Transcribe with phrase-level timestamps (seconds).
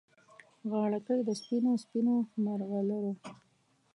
[0.69, 2.15] غاړګۍ د سپینو، سپینو
[2.45, 3.13] مرغلرو